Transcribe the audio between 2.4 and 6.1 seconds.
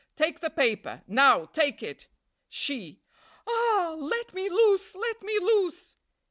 "She. 'Ah! Let me loose! let me loose!'